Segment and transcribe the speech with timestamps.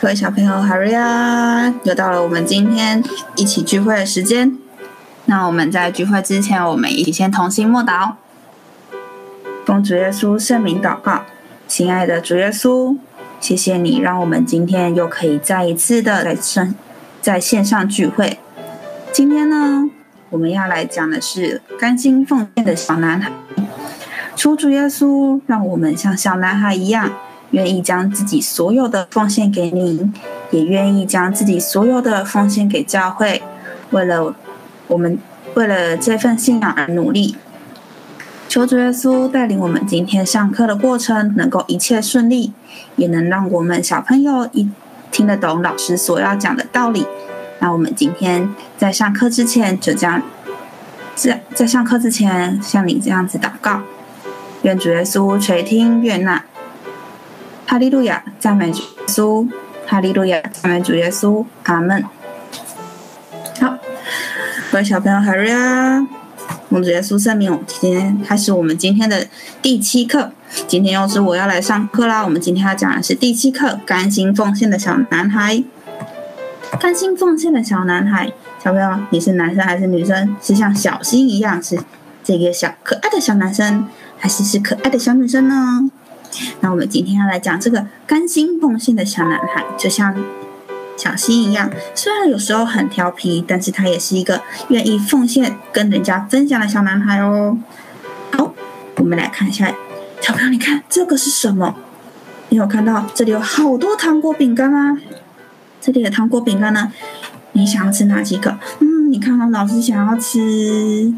[0.00, 1.74] 各位小朋友，哈瑞啊！
[1.84, 3.04] 又到了我们今天
[3.36, 4.56] 一起聚会的时间。
[5.26, 8.12] 那我们在聚会之前，我们一起先同心默祷，
[9.66, 11.24] 奉主耶稣圣名祷告。
[11.68, 12.96] 亲爱的主耶稣，
[13.40, 16.74] 谢谢你让我们今天又可以再一次的在线
[17.20, 18.38] 在线上聚会。
[19.12, 19.90] 今天呢，
[20.30, 23.30] 我们要来讲的是甘心奉献的小男孩。
[24.34, 27.12] 求主耶稣，让我们像小男孩一样。
[27.50, 30.12] 愿意将自己所有的奉献给您，
[30.50, 33.42] 也愿意将自己所有的奉献给教会，
[33.90, 34.34] 为了
[34.86, 35.18] 我们，
[35.54, 37.36] 为了这份信仰而努力。
[38.48, 42.52] 求主耶稣带领我们今天上课的过程能够一切顺利，
[42.96, 44.68] 也能让我们小朋友一
[45.12, 47.06] 听得懂老师所要讲的道理。
[47.60, 50.22] 那我们今天在上课之前，就这样，
[51.14, 53.82] 在在上课之前像你这样子祷告，
[54.62, 56.44] 愿主耶稣垂听悦纳。
[57.70, 59.48] 哈利路亚，赞美主耶稣！
[59.86, 61.46] 哈利路亚，赞美主耶稣！
[61.62, 62.02] 阿门。
[63.60, 63.78] 好，
[64.72, 66.04] 各位小朋友，哈瑞啊！
[66.68, 69.24] 我们主耶稣圣名，今天开始我们今天的
[69.62, 70.32] 第七课。
[70.66, 72.24] 今天又是我要来上课啦。
[72.24, 75.62] 我们今天要讲的是第七课：甘心奉献的小男孩。
[76.80, 80.36] 甘心奉献的小男孩，小朋友，你是男生还是女生？
[80.42, 81.78] 是像小新一样是
[82.24, 83.86] 这个小可爱的小男生，
[84.18, 85.88] 还是是可爱的小女生呢？
[86.60, 90.14] 那我们今天要来讲这个甘心奉献的小男孩，就像
[90.96, 97.56] 小新一样，虽然有时候很调皮，但是他也是一个愿意奉献、跟人家分享的小男孩哦。
[98.32, 98.54] 好，
[98.96, 99.74] 我们来看一下，
[100.20, 101.74] 小朋友，你看这个是什么？
[102.50, 104.98] 你有看到这里有好多糖果饼干吗？
[105.80, 106.92] 这里的糖果饼干呢？
[107.52, 108.58] 你想要吃哪几个？
[108.80, 111.12] 嗯，你看到老师想要吃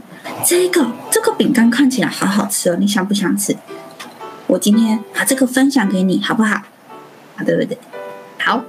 [0.46, 3.56] 这个，这个饼干看起来好好吃哦，你想不想吃？
[4.52, 6.57] 我今天把这个分享给你，好不好？
[7.36, 7.79] 啊，对不对？
[8.39, 8.63] 好，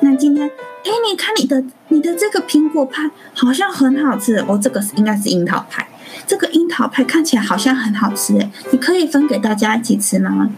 [0.00, 5.86] 那今天，哎，你看你的你的这个苹果派好像很好吃哦，这个是应该是樱桃派，
[6.26, 10.50] 这个樱桃派看起来好像很好吃诶，你可以分给大家一起吃吗？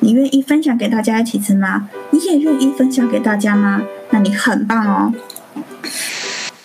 [0.00, 1.88] 你愿意分享给大家一起吃吗？
[2.10, 3.80] 你也愿意分享给大家吗？
[4.10, 5.14] 那你很棒哦。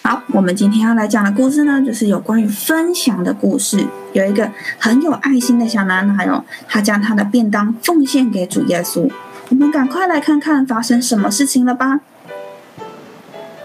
[0.02, 3.86] 好，我们今天要来讲的故事呢，就是有关于分享的故事。
[4.14, 9.10] 有一个很有爱心的小男孩哦，他将他的便当奉献给主耶稣。
[9.50, 12.00] 我们赶快来看看发生什么事情了吧。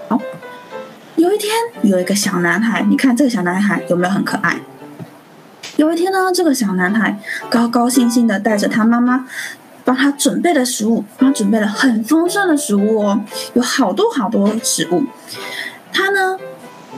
[0.09, 0.21] 好，
[1.17, 4.59] 有一天有一个小男孩，你看这个小男孩有没有很可爱？
[5.77, 7.19] 有一天呢，这个小男孩
[7.51, 9.27] 高高兴兴的带着他妈妈
[9.85, 13.21] 帮他准备的食物，他准备了很丰盛的食物哦，
[13.55, 15.05] 有好多好多食物。
[15.93, 16.34] 他呢，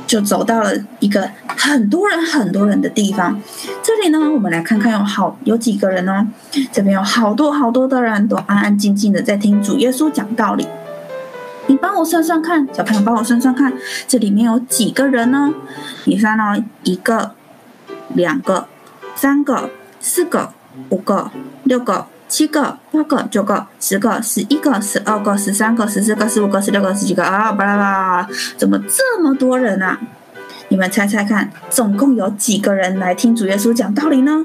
[0.06, 3.40] 就走到了一个很多人很多人的地方。
[3.82, 6.26] 这里呢，我们来看看有好有几个人哦。
[6.72, 10.66] 这边有好多好多的人都安安静静的在听主耶稣讲道理。
[11.66, 13.72] 你帮我算算看，小朋友帮我算算看，
[14.06, 15.52] 这里面有几个人呢？
[16.04, 17.32] 你算哦，一个、
[18.14, 18.68] 两个、
[19.16, 20.52] 三个、四个、
[20.90, 21.30] 五个、
[21.64, 22.06] 六个。
[22.28, 27.52] 七个、八个、九个、十个、十一个、十二个、十三个、十四个、十五个、十六个、十几个啊！
[27.52, 29.98] 巴拉巴拉，怎么这么多人啊？
[30.68, 34.44] 你们猜猜看，总共有几个人来听主耶稣讲道理呢？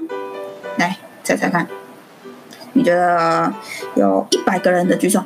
[0.78, 1.68] 来猜猜看，
[2.74, 3.52] 你觉得
[3.96, 5.24] 有一百个人的举手，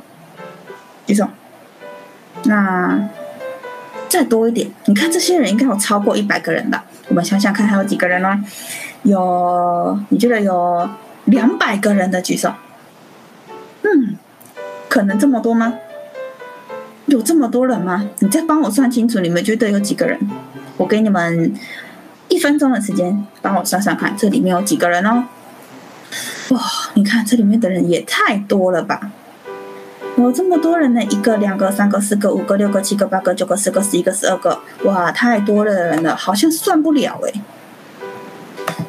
[1.05, 1.27] 举手。
[2.45, 3.09] 那
[4.07, 6.85] 再多一点，你看这些人应该有超过一百个人吧？
[7.09, 8.41] 我们想想看，还有几个人呢？
[9.03, 10.89] 有，你觉得有？
[11.25, 12.53] 两百个人的举手，
[13.81, 14.15] 嗯，
[14.87, 15.73] 可能这么多吗？
[17.07, 18.09] 有这么多人吗？
[18.19, 20.19] 你再帮我算清楚，你们觉得有几个人？
[20.77, 21.53] 我给你们
[22.29, 25.25] 一分钟的时间，帮我算算看，这里面有几个人哦？
[26.49, 26.61] 哇，
[26.93, 29.11] 你看这里面的人也太多了吧？
[30.17, 31.03] 有这么多人呢？
[31.03, 37.33] 一个、两个、三个、四个、五个、六个、七个、八个、九个、十个、十一个、十二个，哇，太多的人了，好像算不了诶。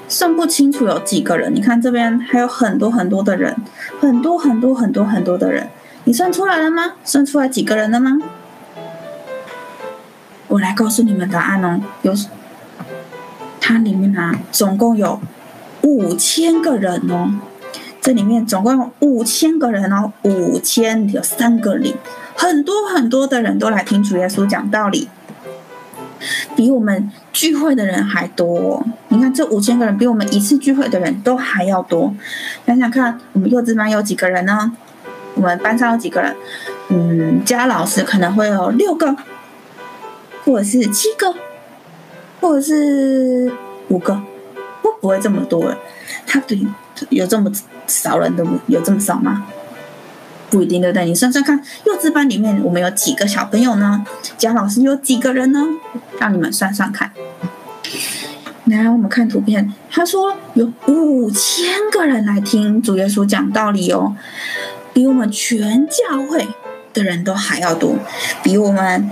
[0.08, 3.56] 算不清楚有几个人，你看这边还有很多很多的人，
[4.00, 5.68] 很多很多很多很多的人，
[6.04, 6.92] 你算出来了吗？
[7.04, 8.18] 算出来几个人了吗？
[10.48, 12.14] 我来告诉你们答案哦，有，
[13.60, 15.20] 它里面啊，总共有
[15.82, 17.34] 五千个人哦，
[18.00, 21.96] 这里面总共有五千个人哦，五千有三个零，
[22.36, 25.08] 很多很多的人都来听主耶稣讲道理。
[26.55, 32.14] 比我们聚会的人还多，你看这五千个人比我们一次聚会的人都还要多。
[32.67, 34.73] 想想看，我们幼稚班有几个人呢？
[35.34, 36.34] 我们班上有几个人？
[36.88, 39.14] 嗯，加老师可能会有六个，
[40.44, 41.34] 或者是七个，
[42.40, 43.52] 或者是
[43.88, 44.20] 五个，
[44.81, 45.75] 不不会这么多？
[46.26, 46.58] 他对
[47.11, 47.52] 有这么
[47.87, 49.46] 少人的，有这么少吗？
[50.48, 51.04] 不一定，对不对？
[51.04, 54.04] 你算算看，幼稚班里面我们有几个小朋友呢？
[54.38, 55.60] 贾老师有几个人呢？
[56.19, 57.10] 让你们算算看。
[58.64, 64.16] 来，我们看图片，他说有五千个人来听主耶稣讲道理哦，
[64.93, 66.49] 比我们全教会
[66.92, 67.96] 的人都还要多，
[68.42, 69.10] 比我们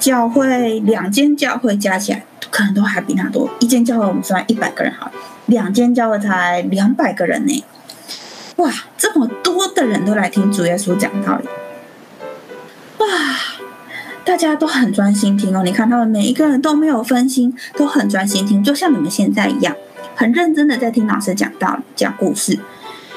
[0.00, 3.48] 教会两间教会加起来可能都还比他多。
[3.60, 5.12] 一间教会我们算一百个人好了，
[5.46, 7.64] 两间教会才两百个人呢。
[8.56, 11.48] 哇，这么多的人都来听主耶稣讲道理，
[12.98, 13.06] 哇，
[14.24, 15.62] 大家都很专心听哦。
[15.64, 19.74] 你看他们每一个人都没有分心，都很专心听，就像你们现在一样，
[20.14, 22.58] 很认真的在听老师讲道理、讲故事，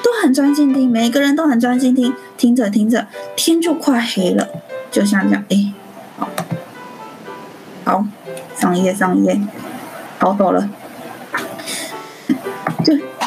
[0.02, 0.90] 都很专心听。
[0.90, 3.06] 每一个人都很专心听，听着听着，
[3.36, 4.48] 天就快黑了，
[4.90, 5.72] 就像这样，哎，
[6.18, 6.28] 好，
[7.84, 8.06] 好，
[8.56, 9.40] 上一页，上一页，
[10.18, 10.68] 好，走了。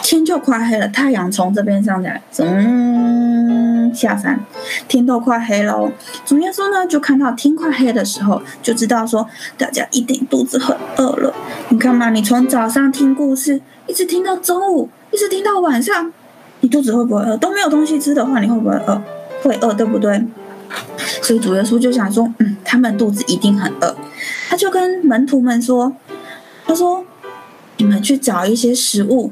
[0.09, 4.44] 天就快黑了，太阳从这边上来，嗯，下山，
[4.88, 5.91] 天都快黑了。
[6.25, 11.31] 主耶稣呢，就看到天快黑的时候，就知道说大家一定肚子很饿了。
[11.67, 16.12] 你看嘛，你从早上听故事，一直听到中午，一直听到晚上，
[16.62, 17.38] 你肚子会不会饿？
[17.38, 19.00] 都没有东西吃的话，你会不会饿？
[19.44, 20.25] 会饿，对不对？
[21.21, 23.95] 所以主耶稣就想说，嗯，他们肚子一定很饿。
[24.50, 25.95] 他就跟门徒们说，
[26.65, 27.05] 他说，
[27.77, 29.31] 你们去找一些食物。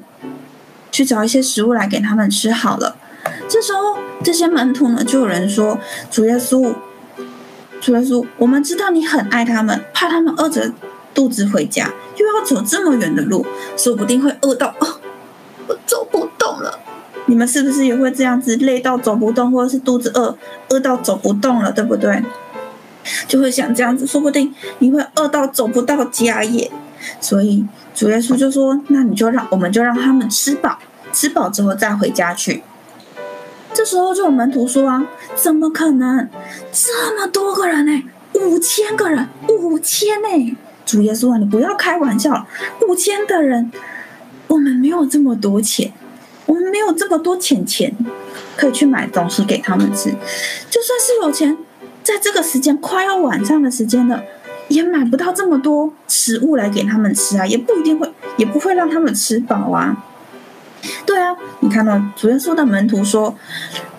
[0.97, 2.95] 去找一些食物来给他们吃好了。
[3.47, 5.77] 这时候，这些门徒呢，就有人说
[6.09, 6.73] ：“主耶稣，
[7.79, 10.73] 主耶稣，我们知道你很爱他们，怕他们饿着
[11.13, 13.45] 肚子回家，又要走这么远的路，
[13.77, 14.87] 说不定会饿到哦，
[15.67, 16.79] 我走不动了。
[17.27, 20.35] 你们是不是也会这样子，累到走不动，或者是肚子饿，
[20.69, 22.23] 饿到走不动了，对不对？
[23.27, 26.71] 就会想这样子，说不定你会饿到走不到家耶。
[27.19, 30.77] 所以主耶稣就说：那你就让我们就让他们吃饱。”
[31.13, 32.61] 吃饱之后再回家去。
[33.73, 35.03] 这时候就有门徒说啊，
[35.35, 36.29] 怎么可能？
[36.71, 38.03] 这么多个人呢？
[38.33, 40.57] 五千个人，五千呢？
[40.85, 42.45] 主耶稣啊，你不要开玩笑了，
[42.87, 43.71] 五千的人，
[44.47, 45.91] 我们没有这么多钱，
[46.45, 47.95] 我们没有这么多钱钱
[48.55, 50.11] 可以去买东西给他们吃。
[50.69, 51.57] 就算是有钱，
[52.03, 54.21] 在这个时间快要晚上的时间了，
[54.69, 60.03] 也买不到这么多食物来给他们吃啊，也不一定会，也不会让他们吃饱啊。
[61.05, 63.35] 对啊，你看到主耶稣的门徒说，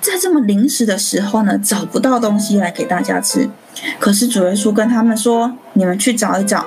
[0.00, 3.50] 在这么临时的时候呢，找不到东西来给大家吃。
[3.98, 6.66] 可是主耶稣跟他们说：“你们去找一找，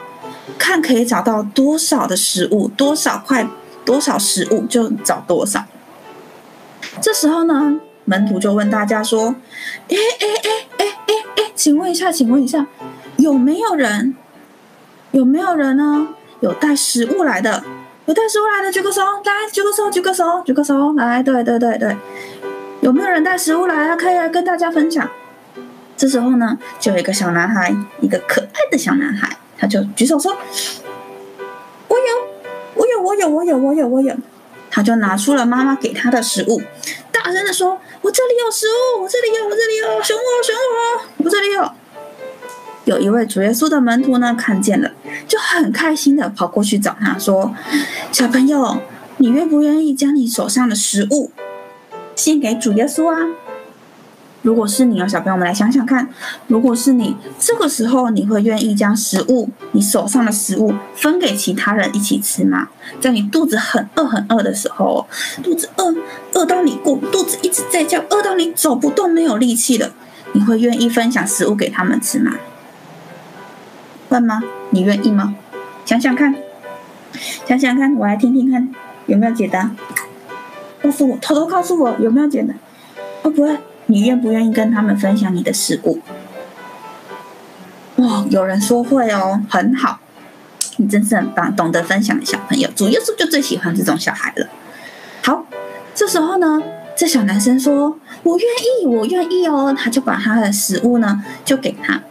[0.57, 3.47] 看可以找到多少的食物，多少块，
[3.85, 5.63] 多少食物就找多少。”
[7.01, 9.35] 这时候呢，门徒就问大家说
[9.89, 12.67] ：“哎哎哎哎哎哎，请问一下，请问一下，
[13.21, 14.15] 有没有人？
[15.11, 16.07] 有没有人呢？
[16.39, 17.63] 有带食物来的？”
[18.07, 21.95] 有带食物来的举个手，来举个手，举个手，举个手，来，对对对对，
[22.81, 23.95] 有没有人带食物来啊？
[23.95, 25.07] 可以来跟大家分享。
[25.95, 30.35] 这时候呢，就有一个小男孩，一个可爱的小男孩，他就举手说
[31.87, 32.03] ：“我有，
[32.73, 34.15] 我有，我有，我有，我有，我有。”
[34.71, 36.59] 他就拿出了妈妈给他的食物，
[37.11, 41.71] 大声的说：“我这里有食物，我这里有，我这里有，选我，选我，我这里有。”
[42.85, 44.91] 有一位主耶稣的门徒呢，看见了，
[45.27, 47.53] 就很开心的跑过去找他说
[48.11, 48.79] ：“小朋友，
[49.17, 51.31] 你愿不愿意将你手上的食物
[52.15, 53.19] 献给主耶稣啊？
[54.41, 56.09] 如果是你哦，小朋友，们来想想看，
[56.47, 62.69] 如果是你，这个时候你会愿意将食物，你手上的食物分给其他人一起吃吗？
[62.99, 65.07] 在你肚子很饿很饿的时候，
[65.43, 65.95] 肚子饿
[66.33, 69.91] 饿到你过，肚子一直在叫，饿到你走不动，没有力气了，
[70.33, 72.33] 你会愿意分享食物给他们吃吗？”
[74.11, 74.43] 问吗？
[74.71, 75.33] 你愿意吗？
[75.85, 76.35] 想想看，
[77.47, 78.69] 想想看，我来听听看
[79.05, 79.71] 有没有解答。
[80.83, 82.53] 告诉我，偷偷告诉我有没有解答。
[83.23, 83.57] 会不会？
[83.85, 85.99] 你愿不愿意跟他们分享你的食物？
[87.97, 90.01] 哇，有人说会哦，很好，
[90.75, 92.69] 你真是很棒，懂得分享的小朋友。
[92.75, 94.47] 主耶稣就最喜欢这种小孩了。
[95.23, 95.45] 好，
[95.95, 96.61] 这时候呢，
[96.97, 98.47] 这小男生说：“我愿
[98.83, 102.01] 意，我愿意哦。”他就把他的食物呢，就给他。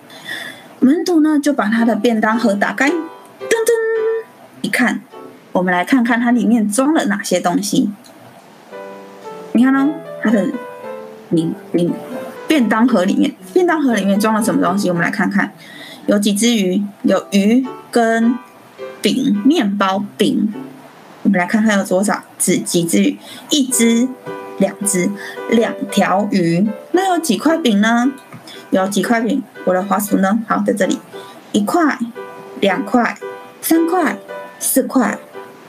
[0.80, 4.24] 门徒呢，就把他的便当盒打开，噔噔，
[4.62, 5.02] 一看，
[5.52, 7.90] 我们来看看它里面装了哪些东西。
[9.52, 9.90] 你看呢，
[10.22, 10.48] 它的
[11.28, 11.92] 里里
[12.48, 14.88] 便当盒里面，便当盒里面装了什么东西？
[14.88, 15.52] 我们来看看，
[16.06, 18.38] 有几只鱼，有鱼跟
[19.02, 20.50] 饼，面包饼。
[21.22, 23.18] 我们来看看有多少只几只鱼，
[23.50, 24.08] 一只、
[24.56, 25.10] 两只、
[25.50, 26.66] 两条鱼。
[26.92, 28.10] 那有几块饼呢？
[28.70, 29.42] 有几块饼？
[29.64, 30.38] 我的滑鼠呢？
[30.48, 30.98] 好，在这里，
[31.52, 31.98] 一块、
[32.60, 33.16] 两块、
[33.60, 34.16] 三块、
[34.58, 35.18] 四块、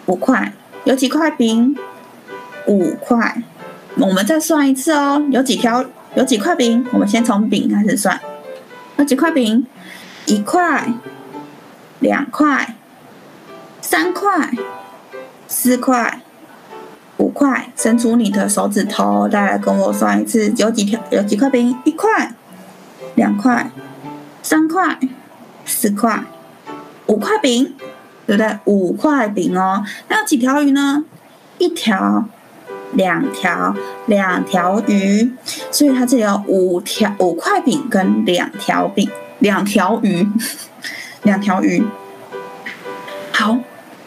[0.06, 0.54] 五块。
[0.84, 1.76] 有几块饼？
[2.68, 3.44] 五块。
[3.98, 5.24] 我们再算一次哦。
[5.32, 5.84] 有几条
[6.16, 6.86] 有几块饼？
[6.92, 8.20] 我们先从饼开始算，
[8.98, 9.66] 有几块饼？
[10.26, 10.88] 一块、
[12.00, 12.76] 两块、
[13.82, 14.52] 三块、
[15.48, 16.22] 四块、
[17.18, 17.72] 五块。
[17.76, 21.00] 伸出你的手指头，再来跟我算一次，有几条？
[21.10, 21.76] 有几块饼？
[21.84, 22.34] 一块、
[23.16, 23.72] 两块、
[24.42, 25.00] 三块、
[25.66, 26.24] 四块、
[27.08, 27.76] 五块饼，
[28.26, 28.60] 对不对？
[28.66, 29.84] 五块饼哦。
[30.08, 31.04] 那有几条鱼呢？
[31.58, 32.26] 一条。
[32.94, 33.74] 两条
[34.08, 35.32] 两条鱼，
[35.72, 40.28] 所以它这里有五条五块饼跟两条饼，两条鱼，
[41.24, 41.82] 两条鱼。
[43.32, 43.58] 好，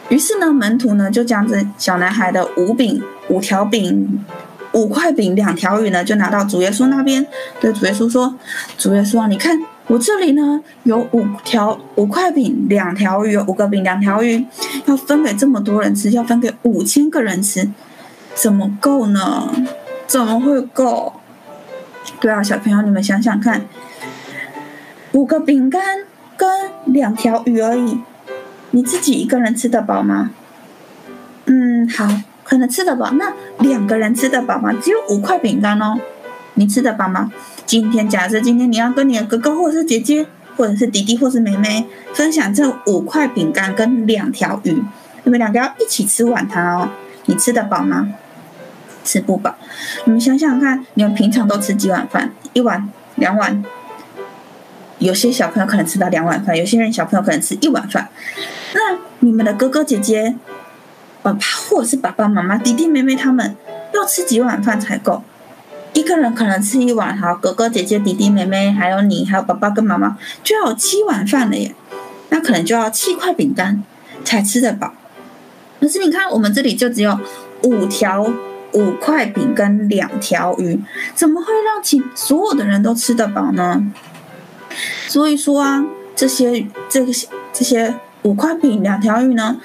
[0.09, 4.23] 于是呢，门徒呢就将这小男孩的五饼、五条饼、
[4.75, 7.25] 五块饼、两条鱼呢，就拿到主耶稣那边，
[7.59, 8.35] 对主耶稣说
[8.77, 14.45] ：“主耶稣啊，你看我这里呢有五条五块饼、两条鱼，五个饼、两条鱼，
[14.85, 17.67] 要分给这么多人吃，要分给五千个人吃。”
[18.35, 19.49] 怎么够呢？
[20.05, 21.13] 怎么会够？
[22.19, 23.65] 对啊，小朋友，你们想想看，
[25.13, 25.81] 五个饼干
[26.35, 26.49] 跟
[26.85, 28.01] 两条鱼而已，
[28.71, 30.31] 你自己一个人吃得饱吗？
[31.45, 32.05] 嗯，好，
[32.45, 33.11] 可能吃得饱。
[33.11, 34.71] 那两个人吃得饱吗？
[34.81, 35.99] 只有五块饼干哦，
[36.53, 37.29] 你吃得饱吗？
[37.65, 40.25] 今天假设今天你要跟你的哥哥或者是姐姐，
[40.55, 44.81] 或者是弟弟或是妹妹分享这五块饼干跟两条鱼，
[45.23, 46.89] 你们两个要一起吃晚餐哦，
[47.25, 48.13] 你吃得饱吗？
[49.03, 49.55] 吃不饱，
[50.05, 52.31] 你们想想看，你们平常都吃几碗饭？
[52.53, 53.63] 一碗、两碗。
[54.97, 58.07] 有些小朋友可能吃到两碗饭，有些人小朋友可能吃一碗饭。
[58.73, 60.35] 那你们的哥哥姐姐、
[61.25, 63.55] 爸爸或者是爸爸妈妈、弟弟妹妹他们
[63.95, 65.23] 要吃几碗饭才够？
[65.93, 71.73] 一个人可能吃一碗，好，哥哥姐姐、弟弟妹妹，还有你，还有爸爸跟妈妈，就要有七碗饭了耶。
[72.29, 73.81] 那可能就要七块饼干
[74.23, 74.93] 才吃得饱。
[75.79, 77.19] 可是你看，我们这里就只有
[77.63, 78.31] 五条。
[78.73, 80.77] 五块饼跟两条鱼，
[81.13, 83.81] 怎么会让其所有的人都吃得饱呢？
[85.07, 85.81] 所以说啊，
[86.13, 87.13] 这些这个
[87.53, 89.55] 这些五块饼两条鱼呢，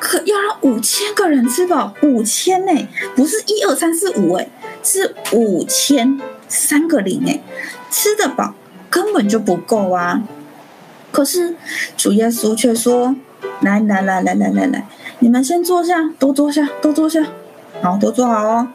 [0.00, 4.48] 可要让五千个人吃饱，五千呢，不是一二三四五诶，
[4.82, 7.42] 是五千三个零诶，
[7.90, 8.54] 吃得饱
[8.88, 10.22] 根本就不够啊！
[11.10, 11.56] 可是
[11.96, 13.16] 主耶稣却说
[13.60, 14.86] ：“来来来来来来来，
[15.18, 17.24] 你们先坐下，都坐下，都坐下。”
[17.82, 18.68] 好，都坐好哦。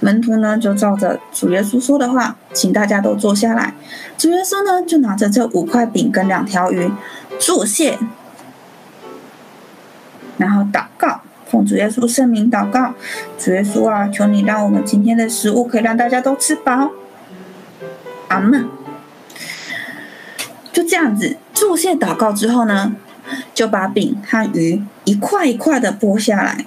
[0.00, 3.74] 门徒呢，就照着主耶稣说的话，请大家都坐下来。
[4.18, 6.90] 主耶稣呢，就拿着这五块饼跟两条鱼，
[7.38, 7.98] 祝谢，
[10.52, 12.92] 然后祷告，奉主耶稣圣名祷告。
[13.38, 16.90] 主耶稣啊，求你让我们今天的食物可以让大家都吃饱。
[18.28, 18.68] 阿门。
[20.70, 22.94] 就这样子，祝谢祷告之后呢，
[23.54, 26.66] 就把饼和鱼一块一块的剥下来。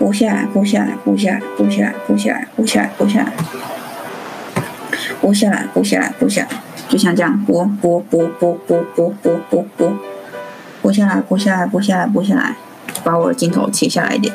[0.00, 3.32] 剥下来，剥下来，剥下来，剥下来，剥下来，剥下来，剥下来，
[5.22, 6.48] 剥下来，剥下来，剥下来，
[6.88, 9.92] 就像这样剥剥剥剥剥剥剥剥剥，
[10.86, 12.54] 剥下来，剥下来，剥下来，剥下来，
[13.02, 14.32] 把我的镜头切下来一点。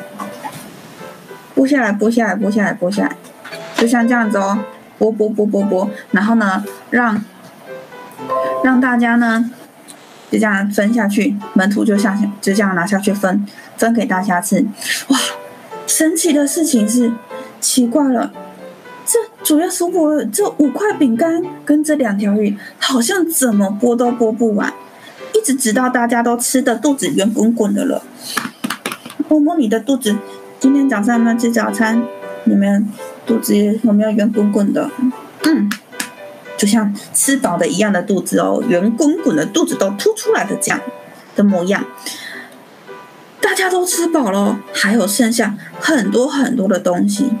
[1.56, 3.16] 剥下来，剥下来，剥下来，剥下来，
[3.74, 4.58] 就像这样子哦，
[4.98, 7.24] 剥剥剥剥剥，然后呢，让
[8.62, 9.50] 让大家呢
[10.30, 13.46] 就这样分下去，门徒就下去，就这样拿下去分
[13.78, 14.62] 分给大家吃，
[15.08, 15.18] 哇！
[15.86, 17.10] 神奇的事情是，
[17.62, 18.30] 奇怪了，
[19.06, 24.70] 这主耶稣剥这五块饼干跟这两条鱼，好像怎么剥都剥不完，
[25.42, 28.04] 一直直到大家都吃的肚子圆滚滚的了。
[29.28, 30.14] 摸摸你的肚子，
[30.60, 32.00] 今天早上有没有吃早餐？
[32.44, 32.88] 你们
[33.26, 34.88] 肚子有没有圆滚滚的？
[35.42, 35.68] 嗯，
[36.56, 40.80] 就像吃饱的一样的肚子哦，圆滚滚的肚子都凸出来的这样
[41.34, 41.84] 的模样。
[43.40, 47.32] 大家都吃饱了，还有剩下很多很多的东西。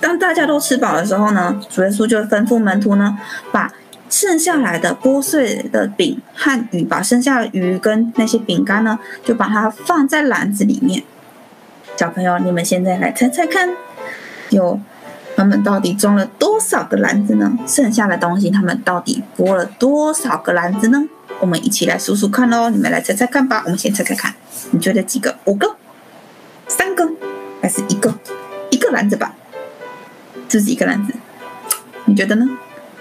[0.00, 3.16] 当大家都吃饱的时候呢，主耶稣就吩咐门徒呢，
[3.52, 3.72] 把
[4.08, 11.02] 剩下来的剥碎的饼和鱼，把剩下的鱼跟那些饼干呢，就把它放在篮子里面。
[11.96, 13.70] 小朋友，你们现在来猜猜看，
[14.50, 14.80] 有
[15.36, 17.56] 他们到底装了多少个篮子呢？
[17.66, 21.04] 剩下的东西，他们到底剥了多少个篮子呢？
[21.40, 23.62] 我们一起来数数看喽，你们来猜猜看吧。
[23.64, 24.34] 我们先猜猜看，
[24.70, 25.36] 你觉得几个？
[25.44, 25.76] 五个、
[26.68, 27.08] 三个，
[27.60, 28.14] 还是一个？
[28.70, 29.34] 一个篮子吧，
[30.48, 31.14] 这是一个篮子。
[32.06, 32.48] 你觉得呢？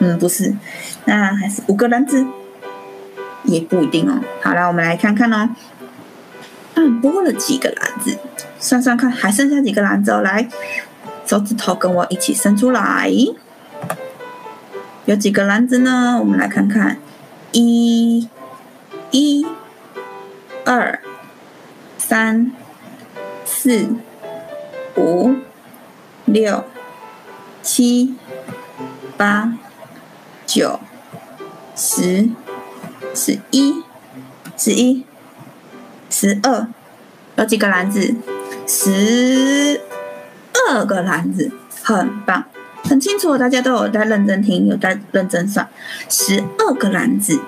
[0.03, 0.53] 嗯，不是，
[1.05, 2.25] 那还是五个篮子，
[3.43, 4.19] 也不一定哦。
[4.41, 5.49] 好了，我们来看看哦。
[6.73, 8.17] 嗯，剥了几个篮子？
[8.59, 10.19] 算算看，还剩下几个篮子哦。
[10.19, 10.45] 来，
[11.25, 13.09] 手指头跟我一起伸出来，
[15.05, 16.17] 有几个篮子呢？
[16.19, 16.97] 我们来看看。
[17.53, 18.27] 一、
[19.11, 19.47] 一、
[20.65, 20.99] 二、
[21.97, 22.51] 三、
[23.45, 23.87] 四、
[24.97, 25.35] 五、
[26.25, 26.65] 六、
[27.61, 28.15] 七、
[29.15, 29.53] 八、
[30.53, 30.79] 九、
[31.75, 32.29] 十、
[33.15, 33.81] 十一、
[34.55, 35.03] 十一、
[36.11, 36.67] 十二，
[37.37, 38.13] 有几个篮子？
[38.67, 39.81] 十
[40.69, 42.43] 二个篮子，很棒，
[42.83, 45.67] 很清楚，大家都有在认真听，有在认真算，
[46.07, 47.39] 十二个篮子。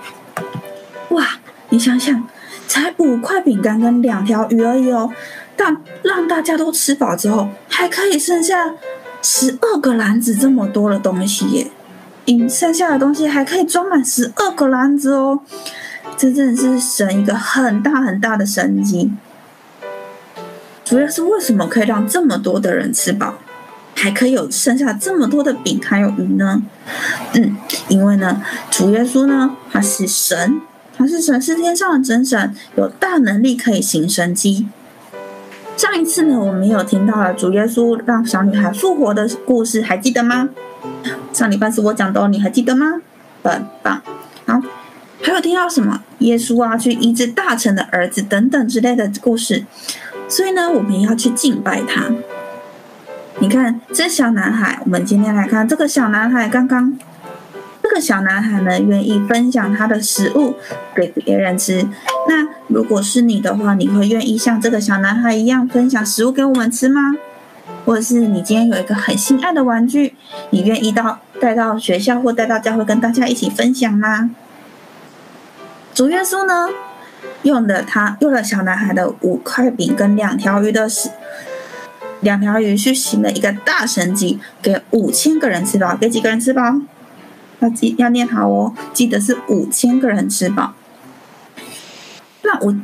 [1.09, 1.27] 哇，
[1.69, 2.27] 你想想，
[2.67, 5.11] 才五块饼干跟两条鱼而已哦，
[5.55, 8.73] 但让大家都吃饱之后，还可以剩下
[9.21, 11.67] 十二个篮子这么多的东西耶！
[12.27, 15.39] 嗯，剩下的东西还可以装满十二个篮子哦，
[16.17, 19.11] 这真的是神一个很大很大的神迹。
[20.83, 23.35] 主要是为什么可以让这么多的人吃饱，
[23.95, 26.61] 还可以有剩下这么多的饼还有鱼呢？
[27.33, 30.61] 嗯，因为呢，主耶稣呢，他是神。
[30.97, 34.65] 他是神，是天上的真神，有大能力可以行神迹。
[35.75, 40.49] 上一次呢，我们有听到了主耶稣让小女孩复活的故事，还记得吗？
[41.33, 43.01] 上礼拜是我讲的，你还记得吗？
[43.43, 44.01] 很棒。
[44.45, 44.61] 好，
[45.21, 46.01] 还有听到什么？
[46.19, 49.65] 耶稣啊，去医治大臣的儿子等等之类的故事。
[50.27, 52.05] 所以呢，我们要去敬拜他。
[53.39, 56.97] 你看，这小男孩，我们今天来看这个小男孩刚刚。
[57.83, 60.55] 这个小男孩呢，愿意分享他的食物
[60.95, 61.87] 给别人吃。
[62.27, 67.15] 那如果是你的话，你会愿意像这个小男孩一样分享食物给我们吃吗？
[67.85, 70.15] 或者是你今天有一个很心爱的玩具，
[70.49, 74.31] 你愿意到带到学校或带到教会跟大家一起分享吗？
[75.93, 76.69] 主耶稣呢，
[77.43, 81.11] 用了他用了小男孩的五块饼跟两条鱼的食，
[82.21, 86.61] 两条鱼去行了一个大神迹，给五千个人吃饱，给几个人吃饱？
[87.59, 90.73] 要记要念好哦，记得是五千个人吃饱。
[92.41, 92.75] 那我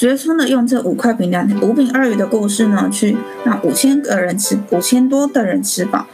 [0.00, 6.06] 主耶稣呢，用这五块饼两五饼二鱼的故事呢，去让五千个人吃五千多的人吃饱。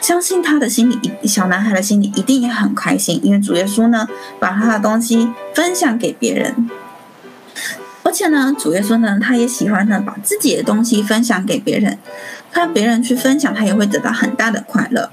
[0.00, 4.08] 相信他的心里，小男孩的心里一定也很开心，因为主耶稣呢，
[4.40, 6.70] 把他的东西分享给别人。
[8.02, 11.98] 而且呢，主耶稣呢，他也喜欢呢，把自己的东西分享给别人，
[12.50, 15.10] 看别人去分享，他也会得到很大的快乐。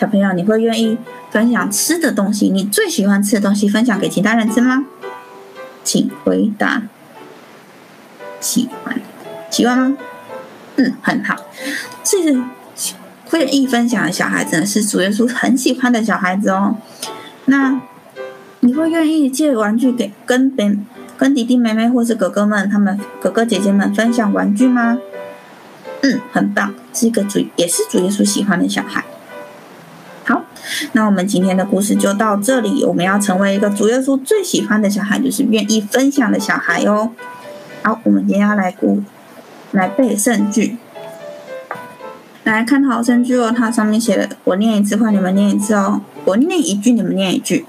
[0.00, 0.98] 小朋友，你会愿意
[1.30, 2.48] 分享吃的东西？
[2.50, 4.84] 你最喜欢吃的东西分享给其他人吃吗？
[5.88, 6.82] 请回答。
[8.40, 9.00] 喜欢，
[9.48, 9.96] 喜欢吗？
[10.76, 11.34] 嗯，很好。
[12.04, 12.38] 这个
[13.24, 16.76] 会愿意分享的小孩子，是主耶稣很喜欢的小孩子哦。
[17.46, 17.80] 那
[18.60, 20.76] 你会愿意借玩具给跟别
[21.16, 24.98] 跟弟弟妹妹或是哥哥们他们哥哥姐姐们分享玩具吗？
[26.02, 29.02] 嗯，很棒，是一个主也是主耶稣喜欢的小孩。
[30.92, 32.84] 那我们今天的故事就到这里。
[32.84, 37.10] 我们要成为一个主耶稣最喜欢的小孩，就是愿意分享的小孩哦。
[37.82, 39.02] 好，我们今天要来读，
[39.72, 40.76] 来背圣句，
[42.44, 43.54] 来看好圣句哦。
[43.56, 46.00] 它上面写的，我念一次，换你们念一次哦。
[46.24, 47.64] 我念一句，你们念一句。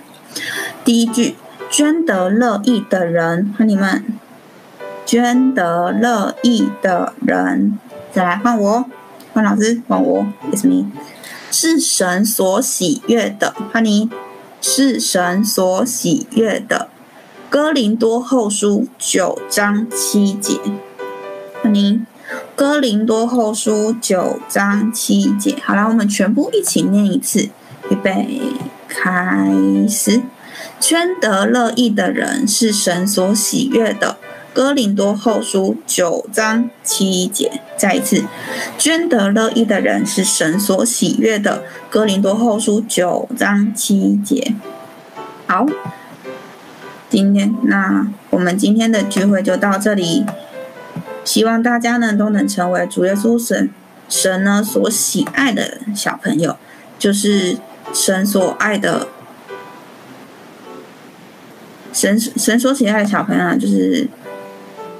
[0.84, 1.36] 第一句，
[1.70, 4.04] 捐得乐意的人，和你们，
[5.06, 7.78] 捐得乐意的人，
[8.12, 8.86] 再来换我，
[9.34, 10.88] 换老师，换我，It's me。
[11.52, 14.10] 是神所喜悦的，哈尼，
[14.62, 16.90] 是神所喜悦的。
[17.50, 20.60] 哥林多后书九章七节，
[21.64, 22.02] 哈尼，
[22.56, 25.56] 哥林多后书九章七节。
[25.64, 27.50] 好了，我们全部一起念一次，
[27.90, 28.40] 预备，
[28.88, 29.52] 开
[29.90, 30.22] 始。
[30.80, 34.19] 捐得乐意的人是神所喜悦的。
[34.60, 38.26] 哥林多后书九章七节，再一次，
[38.78, 41.64] 捐得乐意的人是神所喜悦的。
[41.90, 44.54] 哥林多后书九章七节。
[45.48, 45.66] 好，
[47.10, 50.26] 今天那我们今天的聚会就到这里，
[51.24, 53.70] 希望大家呢都能成为主耶稣神
[54.10, 56.58] 神呢所喜爱的小朋友，
[56.98, 57.58] 就是
[57.94, 59.08] 神所爱的
[61.94, 64.10] 神神所喜爱的小朋友，就是。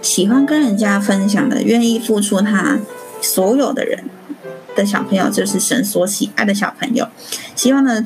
[0.02, 2.80] 喜欢跟人家分享的，愿意付出他
[3.22, 4.06] 所有的人
[4.76, 7.08] 的小朋友，就是神所喜爱的小朋友。
[7.56, 8.04] 希望呢，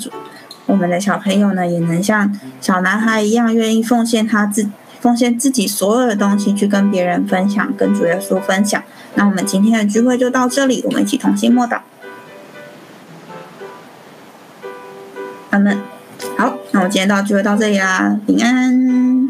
[0.66, 4.68] 我们的小朋友呢，也能像小男孩一样，愿意奉献他自
[5.00, 8.82] 奉献自己所有的东西，去跟别人分享，跟主耶稣分享。
[9.16, 11.80] 那我们今天的聚会就到这里，我们一起同心默祷。
[15.52, 15.78] 阿门。
[16.38, 19.23] 好，那我们今天到聚会到这里啦，平安。